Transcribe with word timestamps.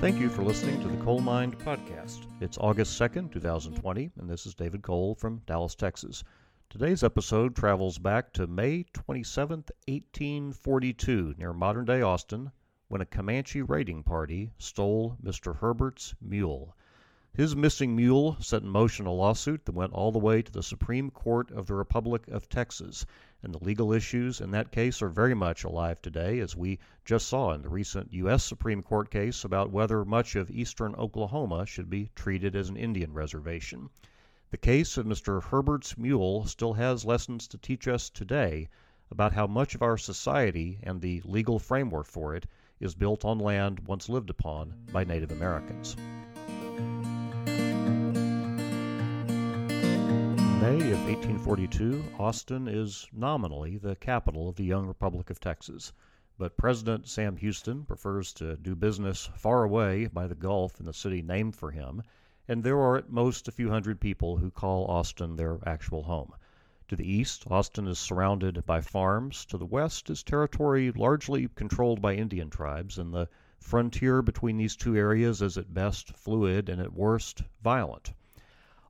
Thank 0.00 0.18
you 0.18 0.30
for 0.30 0.42
listening 0.42 0.80
to 0.80 0.88
the 0.88 0.96
Coale 1.04 1.20
Mind 1.20 1.58
Podcast. 1.58 2.24
It's 2.40 2.56
August 2.56 2.98
2nd, 2.98 3.30
2020, 3.32 4.10
and 4.18 4.30
this 4.30 4.46
is 4.46 4.54
David 4.54 4.80
Coale 4.80 5.14
from 5.14 5.42
Dallas, 5.46 5.74
Texas. 5.74 6.24
Today's 6.70 7.04
episode 7.04 7.54
travels 7.54 7.98
back 7.98 8.32
to 8.32 8.46
May 8.46 8.86
27, 8.94 9.58
1842, 9.86 11.34
near 11.36 11.52
modern 11.52 11.84
day 11.84 12.00
Austin, 12.00 12.50
when 12.88 13.02
a 13.02 13.04
Comanche 13.04 13.60
raiding 13.60 14.02
party 14.02 14.52
stole 14.56 15.18
Mr. 15.22 15.54
Herbert's 15.54 16.14
mule. 16.18 16.74
His 17.32 17.54
missing 17.54 17.94
mule 17.94 18.36
set 18.40 18.62
in 18.62 18.68
motion 18.68 19.06
a 19.06 19.12
lawsuit 19.12 19.64
that 19.64 19.74
went 19.74 19.92
all 19.92 20.10
the 20.10 20.18
way 20.18 20.42
to 20.42 20.50
the 20.50 20.64
Supreme 20.64 21.12
Court 21.12 21.52
of 21.52 21.68
the 21.68 21.74
Republic 21.74 22.26
of 22.26 22.48
Texas, 22.48 23.06
and 23.40 23.54
the 23.54 23.64
legal 23.64 23.92
issues 23.92 24.40
in 24.40 24.50
that 24.50 24.72
case 24.72 25.00
are 25.00 25.08
very 25.08 25.34
much 25.34 25.62
alive 25.62 26.02
today, 26.02 26.40
as 26.40 26.56
we 26.56 26.80
just 27.04 27.28
saw 27.28 27.52
in 27.52 27.62
the 27.62 27.68
recent 27.68 28.12
U.S. 28.14 28.42
Supreme 28.42 28.82
Court 28.82 29.10
case 29.10 29.44
about 29.44 29.70
whether 29.70 30.04
much 30.04 30.34
of 30.34 30.50
eastern 30.50 30.92
Oklahoma 30.96 31.66
should 31.66 31.88
be 31.88 32.10
treated 32.16 32.56
as 32.56 32.68
an 32.68 32.76
Indian 32.76 33.12
reservation. 33.12 33.90
The 34.50 34.58
case 34.58 34.96
of 34.96 35.06
Mr. 35.06 35.40
Herbert's 35.40 35.96
mule 35.96 36.46
still 36.46 36.72
has 36.72 37.04
lessons 37.04 37.46
to 37.46 37.58
teach 37.58 37.86
us 37.86 38.10
today 38.10 38.68
about 39.08 39.34
how 39.34 39.46
much 39.46 39.76
of 39.76 39.82
our 39.82 39.96
society 39.96 40.80
and 40.82 41.00
the 41.00 41.22
legal 41.24 41.60
framework 41.60 42.06
for 42.06 42.34
it 42.34 42.46
is 42.80 42.96
built 42.96 43.24
on 43.24 43.38
land 43.38 43.86
once 43.86 44.08
lived 44.08 44.30
upon 44.30 44.74
by 44.92 45.04
Native 45.04 45.30
Americans. 45.30 45.94
May 50.60 50.74
of 50.92 51.00
1842, 51.06 52.04
Austin 52.18 52.68
is 52.68 53.08
nominally 53.14 53.78
the 53.78 53.96
capital 53.96 54.46
of 54.46 54.56
the 54.56 54.64
young 54.64 54.86
Republic 54.86 55.30
of 55.30 55.40
Texas, 55.40 55.94
but 56.36 56.58
President 56.58 57.08
Sam 57.08 57.38
Houston 57.38 57.86
prefers 57.86 58.34
to 58.34 58.58
do 58.58 58.76
business 58.76 59.30
far 59.34 59.64
away 59.64 60.06
by 60.08 60.26
the 60.26 60.34
Gulf 60.34 60.78
in 60.78 60.84
the 60.84 60.92
city 60.92 61.22
named 61.22 61.56
for 61.56 61.70
him, 61.70 62.02
and 62.46 62.62
there 62.62 62.76
are 62.76 62.98
at 62.98 63.10
most 63.10 63.48
a 63.48 63.52
few 63.52 63.70
hundred 63.70 64.00
people 64.00 64.36
who 64.36 64.50
call 64.50 64.84
Austin 64.84 65.34
their 65.34 65.58
actual 65.66 66.02
home. 66.02 66.34
To 66.88 66.96
the 66.96 67.10
east, 67.10 67.50
Austin 67.50 67.86
is 67.86 67.98
surrounded 67.98 68.66
by 68.66 68.82
farms. 68.82 69.46
To 69.46 69.56
the 69.56 69.64
west 69.64 70.10
is 70.10 70.22
territory 70.22 70.92
largely 70.92 71.48
controlled 71.48 72.02
by 72.02 72.16
Indian 72.16 72.50
tribes, 72.50 72.98
and 72.98 73.14
the 73.14 73.30
frontier 73.58 74.20
between 74.20 74.58
these 74.58 74.76
two 74.76 74.94
areas 74.94 75.40
is 75.40 75.56
at 75.56 75.72
best 75.72 76.14
fluid 76.18 76.68
and 76.68 76.82
at 76.82 76.92
worst 76.92 77.44
violent. 77.62 78.12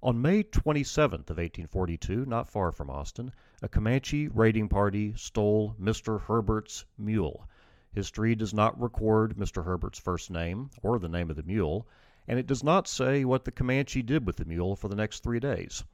On 0.02 0.22
May 0.22 0.44
27th 0.44 1.28
of 1.28 1.36
1842, 1.36 2.24
not 2.24 2.48
far 2.48 2.72
from 2.72 2.88
Austin, 2.88 3.32
a 3.60 3.68
Comanche 3.68 4.28
raiding 4.28 4.66
party 4.66 5.12
stole 5.14 5.76
Mr. 5.78 6.22
Herbert's 6.22 6.86
mule. 6.96 7.46
History 7.92 8.34
does 8.34 8.54
not 8.54 8.80
record 8.80 9.36
Mr. 9.36 9.62
Herbert's 9.62 9.98
first 9.98 10.30
name 10.30 10.70
or 10.82 10.98
the 10.98 11.10
name 11.10 11.28
of 11.28 11.36
the 11.36 11.42
mule, 11.42 11.86
and 12.26 12.38
it 12.38 12.46
does 12.46 12.64
not 12.64 12.88
say 12.88 13.26
what 13.26 13.44
the 13.44 13.52
Comanche 13.52 14.00
did 14.00 14.26
with 14.26 14.36
the 14.36 14.46
mule 14.46 14.74
for 14.74 14.88
the 14.88 14.96
next 14.96 15.22
three 15.22 15.38
days. 15.38 15.84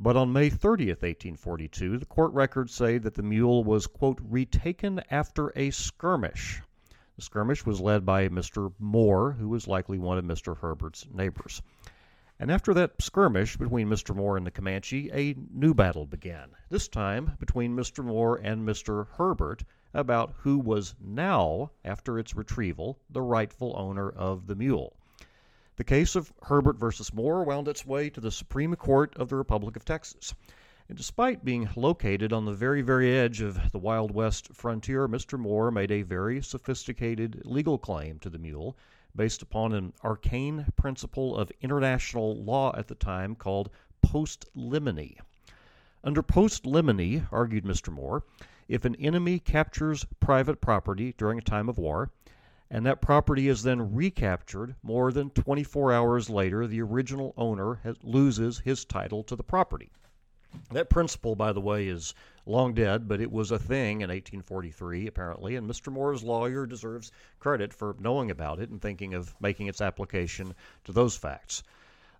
But 0.00 0.16
on 0.16 0.32
May 0.32 0.50
30th, 0.50 1.04
1842, 1.04 1.98
the 1.98 2.06
court 2.06 2.32
records 2.32 2.74
say 2.74 2.98
that 2.98 3.14
the 3.14 3.22
mule 3.22 3.62
was, 3.62 3.86
quote, 3.86 4.18
retaken 4.24 5.02
after 5.08 5.52
a 5.54 5.70
skirmish. 5.70 6.62
The 7.14 7.22
skirmish 7.22 7.64
was 7.64 7.80
led 7.80 8.04
by 8.04 8.28
Mr. 8.28 8.72
Moore, 8.80 9.30
who 9.30 9.48
was 9.48 9.68
likely 9.68 10.00
one 10.00 10.18
of 10.18 10.24
Mr. 10.24 10.56
Herbert's 10.56 11.06
neighbors. 11.14 11.62
And 12.38 12.50
after 12.50 12.74
that 12.74 13.00
skirmish 13.00 13.56
between 13.56 13.88
Mr. 13.88 14.14
Moore 14.14 14.36
and 14.36 14.46
the 14.46 14.50
Comanche, 14.50 15.10
a 15.10 15.34
new 15.50 15.72
battle 15.72 16.04
began, 16.04 16.50
this 16.68 16.86
time 16.86 17.32
between 17.40 17.74
Mr. 17.74 18.04
Moore 18.04 18.36
and 18.42 18.68
Mr. 18.68 19.06
Herbert 19.16 19.64
about 19.94 20.34
who 20.40 20.58
was 20.58 20.94
now, 21.00 21.70
after 21.82 22.18
its 22.18 22.36
retrieval, 22.36 22.98
the 23.08 23.22
rightful 23.22 23.74
owner 23.78 24.10
of 24.10 24.48
the 24.48 24.54
mule. 24.54 24.98
The 25.76 25.84
case 25.84 26.14
of 26.14 26.30
Herbert 26.42 26.78
versus 26.78 27.14
Moore 27.14 27.42
wound 27.42 27.68
its 27.68 27.86
way 27.86 28.10
to 28.10 28.20
the 28.20 28.30
Supreme 28.30 28.76
Court 28.76 29.16
of 29.16 29.30
the 29.30 29.36
Republic 29.36 29.74
of 29.74 29.86
Texas. 29.86 30.34
And 30.90 30.98
despite 30.98 31.42
being 31.42 31.70
located 31.74 32.34
on 32.34 32.44
the 32.44 32.52
very, 32.52 32.82
very 32.82 33.16
edge 33.16 33.40
of 33.40 33.72
the 33.72 33.78
Wild 33.78 34.10
West 34.10 34.54
frontier, 34.54 35.08
Mr. 35.08 35.38
Moore 35.38 35.70
made 35.70 35.90
a 35.90 36.02
very 36.02 36.42
sophisticated 36.42 37.46
legal 37.46 37.78
claim 37.78 38.18
to 38.18 38.28
the 38.28 38.38
mule 38.38 38.76
based 39.16 39.42
upon 39.42 39.72
an 39.72 39.92
arcane 40.04 40.66
principle 40.76 41.36
of 41.36 41.50
international 41.62 42.36
law 42.36 42.74
at 42.76 42.86
the 42.86 42.94
time 42.94 43.34
called 43.34 43.70
post 44.02 44.44
limine. 44.54 45.16
Under 46.04 46.22
postliminy, 46.22 47.26
argued 47.32 47.64
Mr. 47.64 47.92
Moore, 47.92 48.22
if 48.68 48.84
an 48.84 48.94
enemy 48.96 49.38
captures 49.38 50.06
private 50.20 50.60
property 50.60 51.14
during 51.16 51.38
a 51.38 51.42
time 51.42 51.68
of 51.68 51.78
war, 51.78 52.10
and 52.70 52.84
that 52.84 53.00
property 53.00 53.48
is 53.48 53.62
then 53.62 53.94
recaptured 53.94 54.74
more 54.82 55.12
than 55.12 55.30
24 55.30 55.92
hours 55.92 56.28
later, 56.28 56.66
the 56.66 56.82
original 56.82 57.32
owner 57.36 57.76
has, 57.82 57.96
loses 58.02 58.58
his 58.60 58.84
title 58.84 59.22
to 59.24 59.36
the 59.36 59.44
property. 59.44 59.90
That 60.70 60.90
principle, 60.90 61.34
by 61.34 61.52
the 61.52 61.60
way, 61.60 61.86
is 61.86 62.14
long 62.46 62.72
dead, 62.74 63.06
but 63.08 63.20
it 63.20 63.30
was 63.30 63.50
a 63.50 63.58
thing 63.58 64.00
in 64.00 64.08
1843, 64.08 65.06
apparently, 65.06 65.56
and 65.56 65.68
Mr. 65.68 65.92
Moore's 65.92 66.22
lawyer 66.22 66.66
deserves 66.66 67.12
credit 67.38 67.74
for 67.74 67.94
knowing 67.98 68.30
about 68.30 68.58
it 68.58 68.70
and 68.70 68.80
thinking 68.80 69.14
of 69.14 69.34
making 69.40 69.66
its 69.66 69.80
application 69.80 70.54
to 70.84 70.92
those 70.92 71.16
facts. 71.16 71.62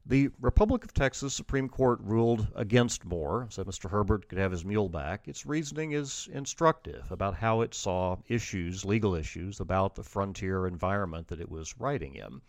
The 0.09 0.31
Republic 0.41 0.85
of 0.85 0.95
Texas 0.95 1.35
Supreme 1.35 1.69
Court 1.69 1.99
ruled 2.01 2.47
against 2.55 3.05
Moore, 3.05 3.49
so 3.51 3.65
Mr. 3.65 3.91
Herbert 3.91 4.29
could 4.29 4.39
have 4.39 4.53
his 4.53 4.65
mule 4.65 4.89
back. 4.89 5.27
Its 5.27 5.45
reasoning 5.45 5.93
is 5.93 6.29
instructive 6.33 7.11
about 7.11 7.35
how 7.35 7.61
it 7.63 7.75
saw 7.75 8.17
issues, 8.29 8.85
legal 8.85 9.17
issues, 9.17 9.59
about 9.59 9.97
the 9.97 10.05
frontier 10.05 10.67
environment 10.67 11.27
that 11.29 11.41
it 11.41 11.51
was 11.51 11.75
writing 11.81 12.15
in. 12.15 12.41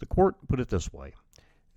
The 0.00 0.06
court 0.06 0.36
put 0.48 0.60
it 0.60 0.68
this 0.68 0.92
way 0.92 1.14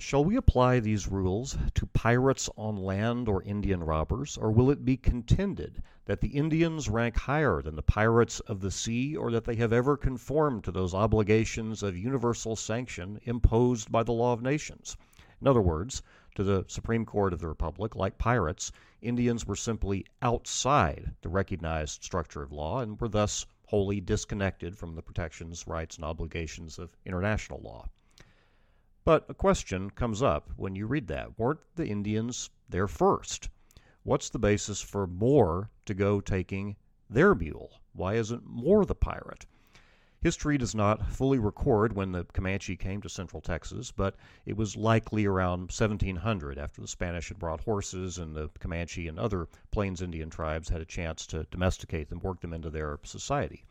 Shall 0.05 0.25
we 0.25 0.35
apply 0.35 0.81
these 0.81 1.07
rules 1.07 1.57
to 1.75 1.85
pirates 1.85 2.49
on 2.57 2.75
land 2.75 3.29
or 3.29 3.41
Indian 3.43 3.81
robbers, 3.85 4.35
or 4.37 4.51
will 4.51 4.69
it 4.69 4.83
be 4.83 4.97
contended 4.97 5.81
that 6.07 6.19
the 6.19 6.27
Indians 6.35 6.89
rank 6.89 7.15
higher 7.15 7.61
than 7.61 7.77
the 7.77 7.81
pirates 7.83 8.41
of 8.41 8.59
the 8.59 8.69
sea, 8.69 9.15
or 9.15 9.31
that 9.31 9.45
they 9.45 9.55
have 9.55 9.71
ever 9.71 9.95
conformed 9.95 10.65
to 10.65 10.73
those 10.73 10.93
obligations 10.93 11.81
of 11.83 11.95
universal 11.97 12.57
sanction 12.57 13.21
imposed 13.23 13.93
by 13.93 14.03
the 14.03 14.11
law 14.11 14.33
of 14.33 14.41
nations? 14.41 14.97
In 15.39 15.47
other 15.47 15.61
words, 15.61 16.03
to 16.35 16.43
the 16.43 16.65
Supreme 16.67 17.05
Court 17.05 17.31
of 17.31 17.39
the 17.39 17.47
Republic, 17.47 17.95
like 17.95 18.17
pirates, 18.17 18.73
Indians 19.01 19.47
were 19.47 19.55
simply 19.55 20.05
outside 20.21 21.15
the 21.21 21.29
recognized 21.29 22.03
structure 22.03 22.43
of 22.43 22.51
law 22.51 22.81
and 22.81 22.99
were 22.99 23.07
thus 23.07 23.45
wholly 23.67 24.01
disconnected 24.01 24.77
from 24.77 24.95
the 24.95 25.01
protections, 25.01 25.65
rights, 25.65 25.95
and 25.95 26.03
obligations 26.03 26.77
of 26.77 26.97
international 27.05 27.61
law. 27.61 27.87
But 29.05 29.25
a 29.29 29.33
question 29.33 29.89
comes 29.89 30.21
up 30.21 30.49
when 30.55 30.75
you 30.75 30.87
read 30.87 31.07
that. 31.07 31.37
Weren't 31.37 31.59
the 31.75 31.87
Indians 31.87 32.49
there 32.69 32.87
first? 32.87 33.49
What's 34.03 34.29
the 34.29 34.39
basis 34.39 34.79
for 34.79 35.05
Moore 35.05 35.69
to 35.85 35.93
go 35.93 36.21
taking 36.21 36.77
their 37.09 37.35
mule? 37.35 37.81
Why 37.91 38.13
isn't 38.15 38.45
Moore 38.45 38.85
the 38.85 38.95
pirate? 38.95 39.45
History 40.21 40.57
does 40.57 40.73
not 40.73 41.05
fully 41.05 41.37
record 41.37 41.91
when 41.91 42.13
the 42.13 42.23
Comanche 42.23 42.77
came 42.77 43.01
to 43.01 43.09
central 43.09 43.41
Texas, 43.41 43.91
but 43.91 44.15
it 44.45 44.55
was 44.55 44.77
likely 44.77 45.25
around 45.25 45.63
1700 45.63 46.57
after 46.57 46.79
the 46.79 46.87
Spanish 46.87 47.27
had 47.27 47.39
brought 47.39 47.59
horses 47.59 48.17
and 48.17 48.33
the 48.33 48.47
Comanche 48.59 49.09
and 49.09 49.19
other 49.19 49.49
Plains 49.71 50.01
Indian 50.01 50.29
tribes 50.29 50.69
had 50.69 50.79
a 50.79 50.85
chance 50.85 51.27
to 51.27 51.43
domesticate 51.51 52.07
them, 52.07 52.19
work 52.19 52.39
them 52.39 52.53
into 52.53 52.69
their 52.69 52.97
society. 53.03 53.65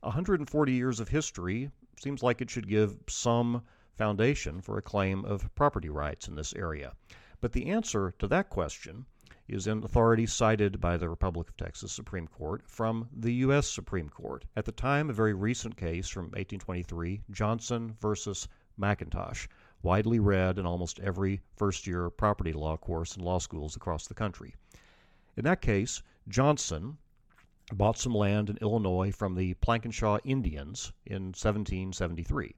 140 0.00 0.72
years 0.72 1.00
of 1.00 1.08
history 1.10 1.70
seems 2.00 2.22
like 2.22 2.40
it 2.40 2.48
should 2.48 2.66
give 2.66 2.96
some 3.06 3.62
foundation 3.96 4.60
for 4.60 4.76
a 4.78 4.82
claim 4.82 5.24
of 5.24 5.54
property 5.54 5.88
rights 5.88 6.28
in 6.28 6.34
this 6.34 6.52
area. 6.54 6.94
But 7.40 7.52
the 7.52 7.66
answer 7.66 8.14
to 8.18 8.26
that 8.28 8.50
question 8.50 9.06
is 9.46 9.66
in 9.66 9.84
authority 9.84 10.24
cited 10.24 10.80
by 10.80 10.96
the 10.96 11.08
Republic 11.08 11.48
of 11.48 11.56
Texas 11.56 11.92
Supreme 11.92 12.26
Court 12.26 12.62
from 12.66 13.08
the 13.12 13.34
U.S. 13.34 13.68
Supreme 13.68 14.08
Court. 14.08 14.44
At 14.56 14.64
the 14.64 14.72
time, 14.72 15.10
a 15.10 15.12
very 15.12 15.34
recent 15.34 15.76
case 15.76 16.08
from 16.08 16.24
1823, 16.26 17.20
Johnson 17.30 17.96
versus 18.00 18.48
McIntosh, 18.80 19.46
widely 19.82 20.18
read 20.18 20.58
in 20.58 20.64
almost 20.64 20.98
every 21.00 21.42
first 21.56 21.86
year 21.86 22.08
property 22.08 22.52
law 22.52 22.76
course 22.76 23.16
in 23.16 23.22
law 23.22 23.38
schools 23.38 23.76
across 23.76 24.06
the 24.06 24.14
country. 24.14 24.54
In 25.36 25.44
that 25.44 25.60
case, 25.60 26.02
Johnson 26.26 26.96
bought 27.72 27.98
some 27.98 28.14
land 28.14 28.48
in 28.48 28.56
Illinois 28.62 29.12
from 29.12 29.34
the 29.34 29.54
Piankeshaw 29.54 30.20
Indians 30.24 30.92
in 31.04 31.32
1773. 31.34 32.54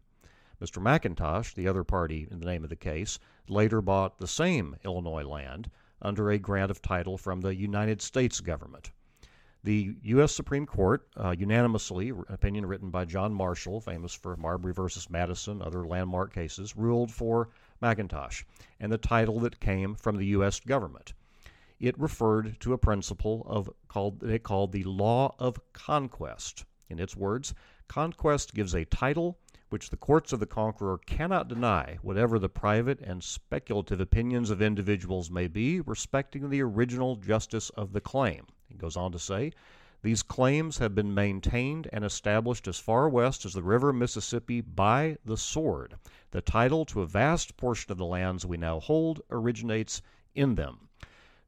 Mr. 0.61 0.82
McIntosh, 0.82 1.55
the 1.55 1.69
other 1.69 1.85
party 1.85 2.26
in 2.31 2.41
the 2.41 2.47
name 2.47 2.64
of 2.64 2.70
the 2.70 2.76
case, 2.76 3.19
later 3.49 3.82
bought 3.82 4.19
the 4.19 4.26
same 4.26 4.76
Illinois 4.85 5.25
land 5.25 5.70
under 6.00 6.31
a 6.31 6.38
grant 6.38 6.70
of 6.70 6.81
title 6.81 7.19
from 7.19 7.41
the 7.41 7.55
United 7.55 8.00
States 8.00 8.41
government. 8.41 8.91
The 9.64 9.97
U.S. 10.03 10.32
Supreme 10.32 10.64
Court, 10.64 11.08
uh, 11.17 11.35
unanimously, 11.37 12.11
opinion 12.29 12.67
written 12.67 12.91
by 12.91 13.05
John 13.05 13.35
Marshall, 13.35 13.81
famous 13.81 14.14
for 14.14 14.37
Marbury 14.37 14.73
versus 14.73 15.11
Madison, 15.11 15.61
other 15.61 15.85
landmark 15.85 16.32
cases, 16.32 16.76
ruled 16.76 17.11
for 17.11 17.49
McIntosh 17.82 18.44
and 18.79 18.93
the 18.93 18.97
title 18.97 19.41
that 19.41 19.59
came 19.59 19.94
from 19.97 20.17
the 20.17 20.26
U.S. 20.26 20.61
government. 20.61 21.14
It 21.81 21.99
referred 21.99 22.61
to 22.61 22.73
a 22.73 22.79
principle 22.79 23.44
of 23.47 23.69
called 23.88 24.23
it 24.23 24.43
called 24.43 24.73
the 24.73 24.85
law 24.85 25.35
of 25.38 25.61
conquest. 25.73 26.64
In 26.88 27.00
its 27.00 27.17
words, 27.17 27.52
conquest 27.88 28.55
gives 28.55 28.75
a 28.75 28.85
title 28.85 29.38
which 29.68 29.90
the 29.90 29.96
courts 29.96 30.32
of 30.32 30.40
the 30.40 30.46
conqueror 30.46 30.98
cannot 30.98 31.48
deny, 31.48 31.98
whatever 32.02 32.38
the 32.38 32.48
private 32.48 33.00
and 33.00 33.22
speculative 33.22 34.00
opinions 34.00 34.50
of 34.50 34.62
individuals 34.62 35.30
may 35.30 35.48
be 35.48 35.80
respecting 35.80 36.48
the 36.48 36.62
original 36.62 37.16
justice 37.16 37.70
of 37.70 37.92
the 37.92 38.00
claim. 38.00 38.46
He 38.68 38.74
goes 38.74 38.96
on 38.96 39.12
to 39.12 39.18
say, 39.18 39.52
these 40.02 40.22
claims 40.22 40.78
have 40.78 40.94
been 40.94 41.14
maintained 41.14 41.88
and 41.92 42.04
established 42.04 42.68
as 42.68 42.78
far 42.78 43.08
west 43.08 43.44
as 43.44 43.54
the 43.54 43.62
river 43.62 43.92
Mississippi 43.92 44.60
by 44.60 45.16
the 45.24 45.36
sword. 45.36 45.96
The 46.30 46.42
title 46.42 46.84
to 46.86 47.02
a 47.02 47.06
vast 47.06 47.56
portion 47.56 47.90
of 47.90 47.98
the 47.98 48.04
lands 48.04 48.46
we 48.46 48.56
now 48.56 48.78
hold 48.78 49.22
originates 49.30 50.02
in 50.34 50.54
them. 50.54 50.86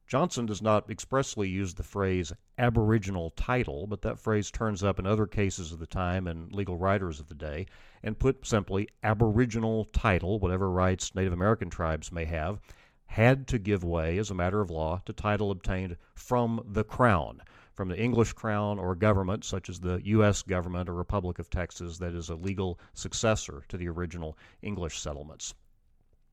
Johnson 0.09 0.47
does 0.47 0.59
not 0.59 0.89
expressly 0.89 1.47
use 1.47 1.75
the 1.75 1.83
phrase 1.83 2.33
aboriginal 2.57 3.29
title, 3.29 3.85
but 3.85 4.01
that 4.01 4.17
phrase 4.17 4.49
turns 4.49 4.83
up 4.83 4.97
in 4.97 5.05
other 5.05 5.27
cases 5.27 5.71
of 5.71 5.77
the 5.77 5.85
time 5.85 6.25
and 6.25 6.51
legal 6.51 6.77
writers 6.77 7.19
of 7.19 7.27
the 7.27 7.35
day. 7.35 7.67
And 8.01 8.17
put 8.17 8.43
simply, 8.43 8.89
aboriginal 9.03 9.85
title, 9.85 10.39
whatever 10.39 10.71
rights 10.71 11.13
Native 11.13 11.31
American 11.31 11.69
tribes 11.69 12.11
may 12.11 12.25
have, 12.25 12.59
had 13.05 13.45
to 13.49 13.59
give 13.59 13.83
way 13.83 14.17
as 14.17 14.31
a 14.31 14.35
matter 14.35 14.61
of 14.61 14.71
law 14.71 15.03
to 15.05 15.13
title 15.13 15.51
obtained 15.51 15.95
from 16.15 16.65
the 16.65 16.83
Crown 16.83 17.43
from 17.75 17.87
the 17.87 18.01
English 18.01 18.33
crown 18.33 18.77
or 18.77 18.93
government, 18.95 19.45
such 19.45 19.69
as 19.69 19.79
the 19.79 20.01
U.S. 20.03 20.41
government 20.41 20.89
or 20.89 20.93
Republic 20.95 21.39
of 21.39 21.49
Texas, 21.49 21.99
that 21.99 22.13
is 22.13 22.29
a 22.29 22.35
legal 22.35 22.77
successor 22.93 23.63
to 23.69 23.77
the 23.77 23.87
original 23.87 24.37
English 24.61 24.99
settlements. 24.99 25.53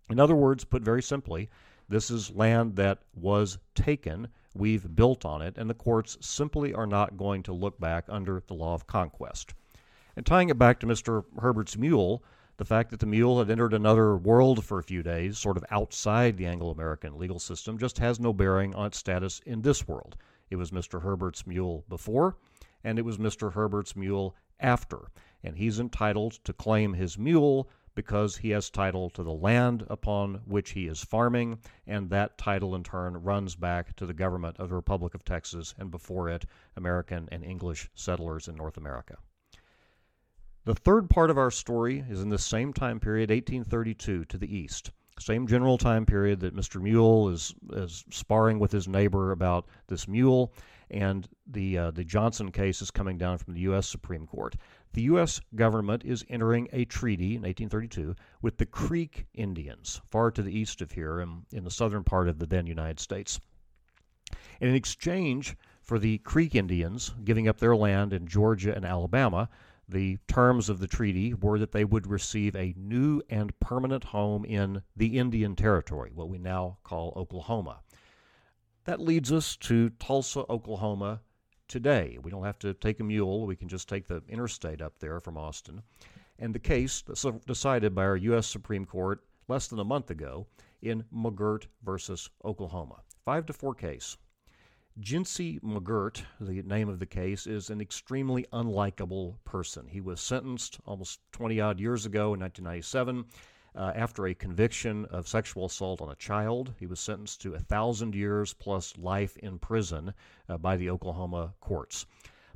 In 0.08 0.18
other 0.18 0.34
words, 0.34 0.64
put 0.64 0.82
very 0.82 1.02
simply, 1.02 1.48
this 1.88 2.10
is 2.10 2.34
land 2.34 2.76
that 2.76 2.98
was 3.14 3.58
taken, 3.74 4.28
we've 4.54 4.94
built 4.96 5.24
on 5.24 5.42
it, 5.42 5.56
and 5.56 5.68
the 5.70 5.74
courts 5.74 6.18
simply 6.20 6.74
are 6.74 6.86
not 6.86 7.16
going 7.16 7.42
to 7.44 7.52
look 7.52 7.78
back 7.78 8.04
under 8.08 8.42
the 8.46 8.54
law 8.54 8.74
of 8.74 8.86
conquest. 8.86 9.54
And 10.16 10.24
tying 10.24 10.48
it 10.48 10.58
back 10.58 10.80
to 10.80 10.86
Mr. 10.86 11.24
Herbert's 11.38 11.76
mule, 11.76 12.24
the 12.56 12.64
fact 12.64 12.90
that 12.90 13.00
the 13.00 13.06
mule 13.06 13.38
had 13.38 13.50
entered 13.50 13.74
another 13.74 14.16
world 14.16 14.64
for 14.64 14.78
a 14.78 14.82
few 14.82 15.02
days, 15.02 15.38
sort 15.38 15.58
of 15.58 15.64
outside 15.70 16.36
the 16.36 16.46
Anglo 16.46 16.70
American 16.70 17.18
legal 17.18 17.38
system, 17.38 17.76
just 17.76 17.98
has 17.98 18.18
no 18.18 18.32
bearing 18.32 18.74
on 18.74 18.86
its 18.86 18.98
status 18.98 19.40
in 19.44 19.60
this 19.60 19.86
world. 19.86 20.16
It 20.48 20.56
was 20.56 20.70
Mr. 20.70 21.02
Herbert's 21.02 21.46
mule 21.46 21.84
before, 21.88 22.36
and 22.82 22.98
it 22.98 23.04
was 23.04 23.18
Mr. 23.18 23.52
Herbert's 23.52 23.94
mule 23.94 24.34
after. 24.58 25.10
And 25.44 25.56
he's 25.56 25.78
entitled 25.78 26.32
to 26.44 26.52
claim 26.52 26.94
his 26.94 27.18
mule 27.18 27.68
because 27.96 28.36
he 28.36 28.50
has 28.50 28.70
title 28.70 29.10
to 29.10 29.24
the 29.24 29.32
land 29.32 29.84
upon 29.90 30.34
which 30.44 30.70
he 30.70 30.86
is 30.86 31.02
farming, 31.02 31.58
and 31.86 32.10
that 32.10 32.38
title 32.38 32.76
in 32.76 32.84
turn 32.84 33.16
runs 33.24 33.56
back 33.56 33.96
to 33.96 34.06
the 34.06 34.14
government 34.14 34.56
of 34.60 34.68
the 34.68 34.76
Republic 34.76 35.14
of 35.14 35.24
Texas 35.24 35.74
and 35.78 35.90
before 35.90 36.28
it, 36.28 36.44
American 36.76 37.28
and 37.32 37.42
English 37.42 37.90
settlers 37.94 38.46
in 38.46 38.54
North 38.54 38.76
America. 38.76 39.16
The 40.64 40.74
third 40.74 41.08
part 41.08 41.30
of 41.30 41.38
our 41.38 41.50
story 41.50 42.04
is 42.08 42.20
in 42.20 42.28
the 42.28 42.38
same 42.38 42.72
time 42.72 43.00
period, 43.00 43.30
1832, 43.30 44.26
to 44.26 44.38
the 44.38 44.56
east. 44.56 44.90
Same 45.18 45.46
general 45.46 45.78
time 45.78 46.04
period 46.04 46.40
that 46.40 46.54
Mr. 46.54 46.80
Mule 46.80 47.30
is, 47.30 47.54
is 47.72 48.04
sparring 48.10 48.58
with 48.58 48.72
his 48.72 48.86
neighbor 48.86 49.30
about 49.30 49.66
this 49.86 50.06
mule, 50.06 50.52
and 50.90 51.28
the 51.46 51.78
uh, 51.78 51.90
the 51.90 52.04
Johnson 52.04 52.52
case 52.52 52.82
is 52.82 52.90
coming 52.90 53.16
down 53.16 53.38
from 53.38 53.54
the 53.54 53.60
U.S. 53.60 53.88
Supreme 53.88 54.26
Court. 54.26 54.56
The 54.92 55.02
U.S. 55.02 55.40
government 55.54 56.04
is 56.04 56.24
entering 56.28 56.68
a 56.72 56.84
treaty 56.84 57.34
in 57.36 57.42
1832 57.42 58.14
with 58.40 58.56
the 58.58 58.66
Creek 58.66 59.26
Indians, 59.34 60.00
far 60.06 60.30
to 60.30 60.42
the 60.42 60.56
east 60.56 60.80
of 60.80 60.92
here, 60.92 61.20
in, 61.20 61.44
in 61.52 61.64
the 61.64 61.70
southern 61.70 62.04
part 62.04 62.28
of 62.28 62.38
the 62.38 62.46
then 62.46 62.66
United 62.66 62.98
States. 62.98 63.40
And 64.60 64.70
in 64.70 64.76
exchange 64.76 65.56
for 65.82 65.98
the 65.98 66.18
Creek 66.18 66.54
Indians 66.54 67.14
giving 67.24 67.46
up 67.46 67.58
their 67.58 67.76
land 67.76 68.12
in 68.12 68.26
Georgia 68.26 68.74
and 68.74 68.84
Alabama, 68.84 69.48
the 69.88 70.18
terms 70.26 70.68
of 70.68 70.80
the 70.80 70.88
treaty 70.88 71.32
were 71.32 71.58
that 71.58 71.72
they 71.72 71.84
would 71.84 72.06
receive 72.06 72.56
a 72.56 72.74
new 72.76 73.22
and 73.30 73.58
permanent 73.60 74.04
home 74.04 74.44
in 74.44 74.82
the 74.96 75.18
Indian 75.18 75.54
Territory, 75.54 76.10
what 76.12 76.28
we 76.28 76.38
now 76.38 76.78
call 76.82 77.12
Oklahoma. 77.14 77.80
That 78.84 79.00
leads 79.00 79.32
us 79.32 79.56
to 79.58 79.90
Tulsa, 79.90 80.44
Oklahoma 80.50 81.20
today. 81.68 82.18
We 82.22 82.30
don't 82.30 82.44
have 82.44 82.58
to 82.60 82.74
take 82.74 83.00
a 83.00 83.04
mule, 83.04 83.46
we 83.46 83.56
can 83.56 83.68
just 83.68 83.88
take 83.88 84.06
the 84.06 84.22
interstate 84.28 84.80
up 84.80 84.98
there 84.98 85.20
from 85.20 85.36
Austin. 85.36 85.82
And 86.38 86.54
the 86.54 86.58
case 86.58 87.02
decided 87.46 87.94
by 87.94 88.04
our 88.04 88.16
U.S. 88.16 88.46
Supreme 88.46 88.84
Court 88.84 89.24
less 89.48 89.68
than 89.68 89.78
a 89.78 89.84
month 89.84 90.10
ago 90.10 90.46
in 90.82 91.04
McGirt 91.14 91.66
versus 91.82 92.28
Oklahoma. 92.44 93.00
Five 93.24 93.46
to 93.46 93.52
four 93.52 93.74
case. 93.74 94.16
Jimcy 95.00 95.60
McGirt, 95.60 96.22
the 96.40 96.62
name 96.62 96.88
of 96.88 96.98
the 96.98 97.06
case, 97.06 97.46
is 97.46 97.68
an 97.68 97.80
extremely 97.80 98.46
unlikable 98.52 99.36
person. 99.44 99.88
He 99.88 100.00
was 100.00 100.20
sentenced 100.20 100.80
almost 100.86 101.20
20 101.32 101.60
odd 101.60 101.80
years 101.80 102.06
ago 102.06 102.32
in 102.32 102.40
1997 102.40 103.26
uh, 103.76 103.92
after 103.94 104.26
a 104.26 104.34
conviction 104.34 105.04
of 105.06 105.28
sexual 105.28 105.66
assault 105.66 106.00
on 106.00 106.10
a 106.10 106.16
child. 106.16 106.74
He 106.78 106.86
was 106.86 107.00
sentenced 107.00 107.42
to 107.42 107.54
a 107.54 107.60
thousand 107.60 108.14
years 108.14 108.54
plus 108.54 108.96
life 108.96 109.36
in 109.36 109.58
prison 109.58 110.14
uh, 110.48 110.58
by 110.58 110.76
the 110.76 110.90
Oklahoma 110.90 111.54
courts. 111.60 112.06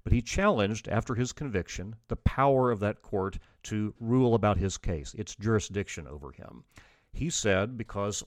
But 0.03 0.13
he 0.13 0.23
challenged, 0.23 0.89
after 0.89 1.15
his 1.15 1.33
conviction, 1.33 1.97
the 2.09 2.17
power 2.17 2.71
of 2.71 2.81
that 2.81 3.03
court 3.03 3.39
to 3.65 3.95
rule 4.01 4.35
about 4.35 4.57
his 4.57 4.79
case, 4.79 5.13
its 5.15 5.37
jurisdiction 5.37 6.07
over 6.07 6.33
him. 6.33 6.65
He 7.13 7.29
said 7.29 7.77
because 7.77 8.25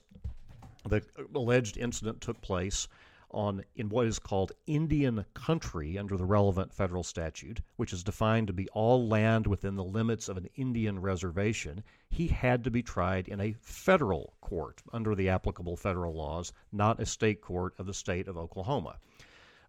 the 0.88 1.02
alleged 1.34 1.76
incident 1.76 2.20
took 2.20 2.40
place 2.40 2.86
on 3.34 3.64
in 3.74 3.88
what 3.88 4.06
is 4.06 4.18
called 4.18 4.52
Indian 4.66 5.24
country 5.34 5.98
under 5.98 6.16
the 6.16 6.24
relevant 6.24 6.72
federal 6.72 7.02
statute, 7.02 7.60
which 7.76 7.92
is 7.92 8.04
defined 8.04 8.46
to 8.46 8.52
be 8.52 8.68
all 8.68 9.08
land 9.08 9.46
within 9.46 9.74
the 9.74 9.84
limits 9.84 10.28
of 10.28 10.36
an 10.36 10.48
Indian 10.54 11.00
reservation, 11.00 11.82
he 12.08 12.28
had 12.28 12.62
to 12.64 12.70
be 12.70 12.82
tried 12.82 13.28
in 13.28 13.40
a 13.40 13.56
federal 13.60 14.34
court 14.40 14.82
under 14.92 15.14
the 15.14 15.28
applicable 15.28 15.76
federal 15.76 16.14
laws, 16.14 16.52
not 16.72 17.00
a 17.00 17.06
state 17.06 17.40
court 17.40 17.74
of 17.78 17.86
the 17.86 17.92
state 17.92 18.28
of 18.28 18.38
Oklahoma. 18.38 18.98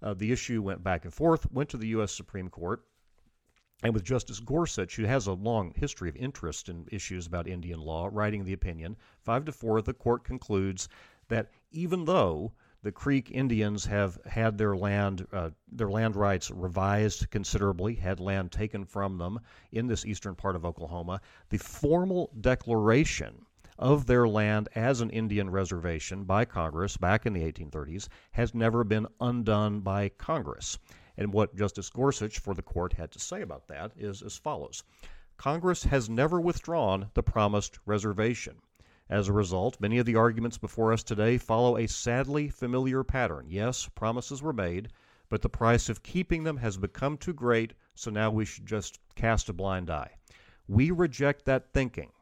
Uh, 0.01 0.13
the 0.13 0.31
issue 0.31 0.61
went 0.61 0.83
back 0.83 1.03
and 1.03 1.13
forth, 1.13 1.51
went 1.51 1.69
to 1.69 1.77
the 1.77 1.87
U.S. 1.87 2.11
Supreme 2.11 2.49
Court, 2.49 2.85
and 3.83 3.93
with 3.93 4.03
Justice 4.03 4.39
Gorsuch, 4.39 4.95
who 4.95 5.05
has 5.05 5.27
a 5.27 5.33
long 5.33 5.73
history 5.75 6.07
of 6.07 6.15
interest 6.15 6.69
in 6.69 6.87
issues 6.91 7.27
about 7.27 7.47
Indian 7.47 7.79
law, 7.79 8.09
writing 8.11 8.45
the 8.45 8.53
opinion, 8.53 8.95
five 9.21 9.45
to 9.45 9.51
four, 9.51 9.81
the 9.81 9.93
court 9.93 10.23
concludes 10.23 10.87
that 11.27 11.51
even 11.71 12.05
though 12.05 12.53
the 12.85 12.91
Creek 12.91 13.31
Indians 13.31 13.83
have 13.87 14.19
had 14.27 14.59
their 14.59 14.77
land 14.77 15.25
uh, 15.33 15.49
their 15.71 15.89
land 15.89 16.15
rights 16.15 16.51
revised 16.51 17.27
considerably, 17.31 17.95
had 17.95 18.19
land 18.19 18.51
taken 18.51 18.85
from 18.85 19.17
them 19.17 19.39
in 19.71 19.87
this 19.87 20.05
eastern 20.05 20.35
part 20.35 20.55
of 20.55 20.63
Oklahoma. 20.63 21.19
The 21.49 21.57
formal 21.57 22.29
declaration 22.39 23.47
of 23.79 24.05
their 24.05 24.27
land 24.27 24.69
as 24.75 25.01
an 25.01 25.09
Indian 25.09 25.49
reservation 25.49 26.25
by 26.25 26.45
Congress 26.45 26.95
back 26.95 27.25
in 27.25 27.33
the 27.33 27.51
1830s 27.51 28.07
has 28.33 28.53
never 28.53 28.83
been 28.83 29.07
undone 29.19 29.79
by 29.79 30.09
Congress. 30.09 30.77
And 31.17 31.33
what 31.33 31.55
Justice 31.55 31.89
Gorsuch 31.89 32.37
for 32.37 32.53
the 32.53 32.61
court 32.61 32.93
had 32.93 33.11
to 33.13 33.19
say 33.19 33.41
about 33.41 33.67
that 33.67 33.93
is 33.97 34.21
as 34.21 34.37
follows 34.37 34.83
Congress 35.37 35.85
has 35.85 36.07
never 36.07 36.39
withdrawn 36.39 37.09
the 37.15 37.23
promised 37.23 37.79
reservation. 37.87 38.57
As 39.07 39.27
a 39.27 39.33
result, 39.33 39.79
many 39.79 39.99
of 39.99 40.07
the 40.07 40.15
arguments 40.15 40.57
before 40.57 40.91
us 40.91 41.03
today 41.03 41.37
follow 41.37 41.77
a 41.77 41.87
sadly 41.87 42.49
familiar 42.49 43.03
pattern. 43.03 43.45
Yes, 43.47 43.87
promises 43.87 44.41
were 44.41 44.51
made, 44.51 44.89
but 45.29 45.43
the 45.43 45.49
price 45.49 45.89
of 45.89 46.01
keeping 46.01 46.43
them 46.43 46.57
has 46.57 46.77
become 46.77 47.15
too 47.15 47.33
great, 47.33 47.73
so 47.93 48.09
now 48.09 48.31
we 48.31 48.45
should 48.45 48.65
just 48.65 48.99
cast 49.13 49.47
a 49.47 49.53
blind 49.53 49.91
eye. 49.91 50.17
We 50.67 50.89
reject 50.89 51.45
that 51.45 51.71
thinking. 51.71 52.13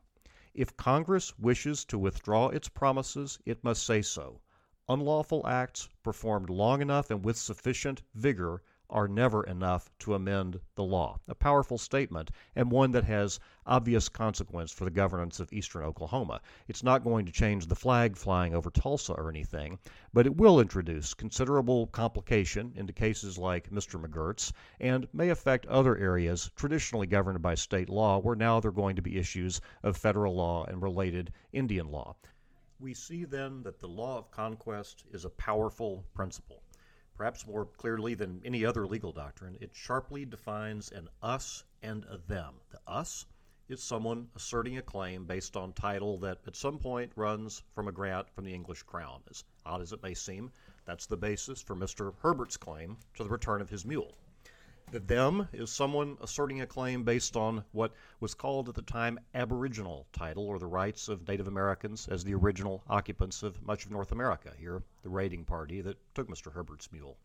If 0.54 0.76
Congress 0.76 1.40
wishes 1.40 1.86
to 1.86 1.98
withdraw 1.98 2.50
its 2.50 2.68
promises, 2.68 3.40
it 3.46 3.64
must 3.64 3.86
say 3.86 4.02
so. 4.02 4.42
Unlawful 4.90 5.48
acts 5.48 5.88
performed 6.04 6.50
long 6.50 6.82
enough 6.82 7.10
and 7.10 7.24
with 7.24 7.38
sufficient 7.38 8.04
vigor 8.14 8.62
are 8.94 9.08
never 9.08 9.44
enough 9.44 9.90
to 9.98 10.14
amend 10.14 10.60
the 10.76 10.84
law. 10.84 11.20
A 11.28 11.34
powerful 11.34 11.80
statement, 11.80 12.30
and 12.56 12.72
one 12.72 12.92
that 12.92 13.04
has 13.04 13.40
obvious 13.66 14.08
consequence 14.08 14.72
for 14.72 14.86
the 14.86 14.92
governance 14.92 15.40
of 15.40 15.52
eastern 15.52 15.84
Oklahoma. 15.84 16.40
It's 16.68 16.84
not 16.84 17.04
going 17.04 17.26
to 17.26 17.32
change 17.32 17.66
the 17.66 17.76
flag 17.76 18.16
flying 18.16 18.54
over 18.54 18.70
Tulsa 18.70 19.14
or 19.14 19.30
anything, 19.30 19.80
but 20.14 20.28
it 20.28 20.38
will 20.38 20.60
introduce 20.60 21.14
considerable 21.14 21.88
complication 21.88 22.72
into 22.76 22.94
cases 22.94 23.38
like 23.38 23.72
Mr. 23.72 24.00
McGirt's 24.00 24.54
and 24.80 25.08
may 25.12 25.30
affect 25.30 25.66
other 25.66 25.98
areas 25.98 26.52
traditionally 26.56 27.08
governed 27.08 27.42
by 27.42 27.56
state 27.56 27.90
law, 27.90 28.20
where 28.20 28.36
now 28.36 28.60
there 28.60 28.70
are 28.70 28.72
going 28.72 28.96
to 28.96 29.02
be 29.02 29.18
issues 29.18 29.60
of 29.82 29.98
federal 29.98 30.36
law 30.36 30.66
and 30.66 30.82
related 30.82 31.34
Indian 31.52 31.90
law. 31.90 32.16
We 32.80 32.94
see 32.94 33.24
then 33.24 33.64
that 33.64 33.80
the 33.80 33.88
law 33.88 34.18
of 34.18 34.30
conquest 34.32 35.06
is 35.12 35.26
a 35.26 35.30
powerful 35.30 36.06
principle. 36.14 36.63
Perhaps 37.24 37.48
more 37.48 37.66
clearly 37.66 38.16
than 38.16 38.42
any 38.44 38.66
other 38.66 38.86
legal 38.86 39.14
doctrine, 39.14 39.58
it 39.62 39.74
sharply 39.74 40.26
defines 40.26 40.92
an 40.92 41.08
us 41.22 41.64
and 41.82 42.04
a 42.10 42.18
them. 42.18 42.56
The 42.70 42.82
us 42.86 43.26
is 43.70 43.82
someone 43.82 44.28
asserting 44.36 44.78
a 44.78 44.82
claim 44.82 45.24
based 45.24 45.56
on 45.56 45.72
title 45.72 46.18
that 46.18 46.40
at 46.46 46.58
some 46.58 46.80
point 46.80 47.14
runs 47.16 47.64
from 47.74 47.88
a 47.88 47.94
grant 47.94 48.30
from 48.32 48.44
the 48.44 48.54
English 48.54 48.84
crown. 48.84 49.24
As 49.30 49.46
odd 49.66 49.80
as 49.80 49.94
it 49.94 50.04
may 50.04 50.14
seem, 50.14 50.52
that's 50.84 51.06
the 51.06 51.16
basis 51.16 51.62
for 51.62 51.78
Mr. 51.78 52.14
Herbert's 52.22 52.58
claim 52.58 52.98
to 53.14 53.24
the 53.24 53.30
return 53.30 53.62
of 53.62 53.70
his 53.70 53.86
mule. 53.86 54.18
The 54.92 55.00
them 55.00 55.48
is 55.54 55.72
someone 55.72 56.18
asserting 56.22 56.62
a 56.62 56.68
claim 56.68 57.04
based 57.04 57.36
on 57.36 57.64
what 57.72 57.94
was 58.20 58.34
called 58.34 58.70
at 58.70 58.76
the 58.76 58.82
time 58.82 59.20
Aboriginal 59.34 60.06
title 60.14 60.46
or 60.46 60.60
the 60.60 60.68
rights 60.68 61.08
of 61.08 61.28
Native 61.28 61.48
Americans 61.48 62.08
as 62.08 62.24
the 62.24 62.36
original 62.36 62.84
occupants 62.88 63.44
of 63.44 63.62
much 63.64 63.86
of 63.86 63.92
North 63.92 64.12
America. 64.12 64.54
Here, 64.58 64.84
the 65.02 65.10
raiding 65.10 65.46
party 65.46 65.82
that 65.82 65.98
took 66.14 66.28
Mr. 66.28 66.52
Herbert's 66.52 66.92
mule. 66.92 67.18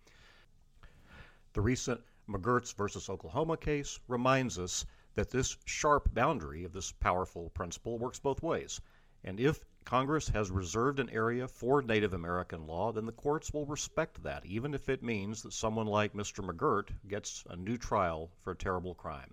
The 1.53 1.61
recent 1.61 2.01
McGirtz 2.29 2.75
versus 2.75 3.09
Oklahoma 3.09 3.57
case 3.57 3.99
reminds 4.07 4.59
us 4.59 4.87
that 5.15 5.31
this 5.31 5.57
sharp 5.65 6.15
boundary 6.15 6.65
of 6.65 6.73
this 6.73 6.93
powerful 6.93 7.51
principle 7.51 7.99
works 7.99 8.19
both 8.19 8.43
ways. 8.43 8.81
And 9.25 9.41
if 9.41 9.65
Congress 9.89 10.29
has 10.29 10.51
reserved 10.51 11.01
an 11.01 11.09
area 11.09 11.49
for 11.49 11.81
Native 11.81 12.13
American 12.13 12.67
law, 12.67 12.93
then 12.93 13.07
the 13.07 13.13
courts 13.13 13.55
will 13.55 13.65
respect 13.65 14.23
that, 14.23 14.45
even 14.45 14.75
if 14.75 14.91
it 14.91 15.03
means 15.03 15.41
that 15.41 15.55
someone 15.55 15.87
like 15.87 16.13
Mr. 16.13 16.45
McGirt 16.45 16.91
gets 17.09 17.43
a 17.49 17.57
new 17.57 17.79
trial 17.79 18.29
for 18.43 18.51
a 18.51 18.55
terrible 18.55 18.95
crime. 18.95 19.33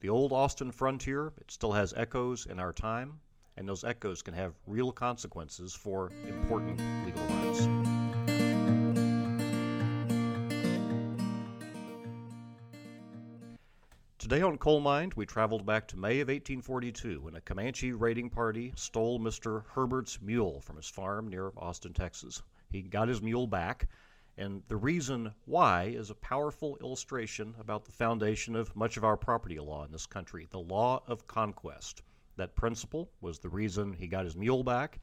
The 0.00 0.08
old 0.08 0.32
Austin 0.32 0.72
frontier, 0.72 1.34
it 1.36 1.50
still 1.50 1.72
has 1.72 1.92
echoes 1.94 2.46
in 2.46 2.58
our 2.58 2.72
time, 2.72 3.20
and 3.58 3.68
those 3.68 3.84
echoes 3.84 4.22
can 4.22 4.32
have 4.32 4.54
real 4.66 4.90
consequences 4.90 5.74
for 5.74 6.10
important 6.26 6.80
legal 7.04 7.26
rights. 7.26 7.97
Today 14.28 14.42
on 14.42 14.58
Coale 14.58 14.80
Mind, 14.80 15.14
we 15.14 15.24
traveled 15.24 15.64
back 15.64 15.88
to 15.88 15.96
May 15.96 16.20
of 16.20 16.28
1842 16.28 17.22
when 17.22 17.34
a 17.34 17.40
Comanche 17.40 17.92
raiding 17.92 18.28
party 18.28 18.74
stole 18.76 19.18
Mr. 19.18 19.64
Herbert's 19.74 20.20
mule 20.20 20.60
from 20.60 20.76
his 20.76 20.90
farm 20.90 21.28
near 21.28 21.50
Austin, 21.56 21.94
Texas. 21.94 22.42
He 22.70 22.82
got 22.82 23.08
his 23.08 23.22
mule 23.22 23.46
back, 23.46 23.88
and 24.36 24.62
the 24.68 24.76
reason 24.76 25.32
why 25.46 25.84
is 25.84 26.10
a 26.10 26.14
powerful 26.14 26.76
illustration 26.82 27.54
about 27.58 27.86
the 27.86 27.92
foundation 27.92 28.54
of 28.54 28.76
much 28.76 28.98
of 28.98 29.04
our 29.04 29.16
property 29.16 29.58
law 29.58 29.86
in 29.86 29.92
this 29.92 30.04
country 30.04 30.46
the 30.50 30.58
law 30.58 31.02
of 31.06 31.26
conquest. 31.26 32.02
That 32.36 32.54
principle 32.54 33.10
was 33.22 33.38
the 33.38 33.48
reason 33.48 33.94
he 33.94 34.08
got 34.08 34.26
his 34.26 34.36
mule 34.36 34.62
back. 34.62 35.00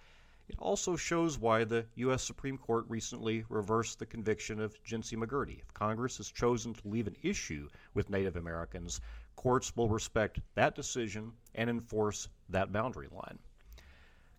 It 0.47 0.59
also 0.59 0.95
shows 0.95 1.39
why 1.39 1.63
the 1.63 1.87
U.S. 1.95 2.21
Supreme 2.23 2.57
Court 2.59 2.85
recently 2.87 3.43
reversed 3.49 3.97
the 3.97 4.05
conviction 4.05 4.59
of 4.59 4.81
Jimcy 4.83 5.17
McGirt. 5.17 5.59
If 5.59 5.73
Congress 5.73 6.17
has 6.17 6.29
chosen 6.29 6.73
to 6.75 6.87
leave 6.87 7.07
an 7.07 7.15
issue 7.23 7.67
with 7.95 8.11
Native 8.11 8.35
Americans, 8.35 9.01
courts 9.35 9.75
will 9.75 9.89
respect 9.89 10.39
that 10.53 10.75
decision 10.75 11.33
and 11.55 11.69
enforce 11.69 12.29
that 12.49 12.71
boundary 12.71 13.07
line. 13.11 13.39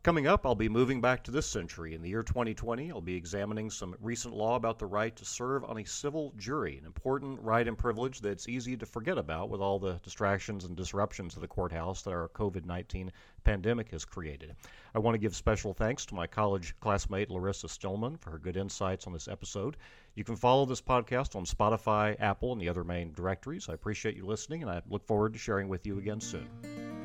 Coming 0.07 0.29
up, 0.29 0.47
I'll 0.47 0.55
be 0.55 0.69
moving 0.69 1.01
back 1.01 1.25
to 1.25 1.33
this 1.33 1.49
century. 1.49 1.93
In 1.97 2.01
the 2.01 2.09
year 2.09 2.23
2020, 2.23 2.93
I'll 2.93 3.01
be 3.01 3.17
examining 3.17 3.69
some 3.71 3.97
recent 4.01 4.37
law 4.37 4.55
about 4.55 4.79
the 4.79 4.87
right 4.87 5.17
to 5.17 5.25
serve 5.25 5.65
on 5.65 5.79
a 5.79 5.85
civil 5.85 6.33
jury, 6.37 6.79
an 6.79 6.87
important 6.87 7.41
right 7.41 7.67
and 7.67 7.77
privilege 7.77 8.21
that's 8.21 8.49
easy 8.49 8.77
to 8.77 8.87
forget 8.87 9.19
about 9.19 9.51
with 9.51 9.61
all 9.61 9.81
the 9.81 9.95
distractions 10.05 10.65
and 10.65 10.77
disruptions 10.77 11.35
of 11.35 11.41
the 11.41 11.49
courthouse 11.49 12.03
that 12.03 12.13
our 12.13 12.29
COVID 12.29 12.65
19 12.65 13.11
pandemic 13.43 13.91
has 13.91 14.05
created. 14.05 14.55
I 14.95 15.01
want 15.01 15.17
to 15.17 15.19
give 15.19 15.35
special 15.35 15.75
thanks 15.75 16.07
to 16.07 16.15
my 16.15 16.29
college 16.29 16.77
classmate 16.79 17.29
Larissa 17.29 17.69
Stillman 17.69 18.17
for 18.17 18.31
her 18.31 18.39
good 18.39 18.57
insights 18.57 19.09
on 19.09 19.13
this 19.13 19.27
episode. 19.27 19.77
You 20.15 20.23
can 20.23 20.37
follow 20.37 20.67
this 20.67 20.81
podcast 20.81 21.35
on 21.35 21.45
Spotify, 21.45 22.15
Apple, 22.21 22.53
and 22.53 22.61
the 22.61 22.69
other 22.69 22.85
main 22.85 23.13
directories. 23.13 23.69
I 23.69 23.73
appreciate 23.73 24.15
you 24.15 24.25
listening, 24.25 24.63
and 24.63 24.71
I 24.71 24.83
look 24.89 25.05
forward 25.05 25.33
to 25.33 25.39
sharing 25.41 25.67
with 25.67 25.85
you 25.85 25.99
again 25.99 26.21
soon. 26.21 26.96